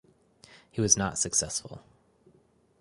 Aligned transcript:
He 0.71 0.81
was 0.81 0.97
not 0.97 1.19
successful. 1.19 1.83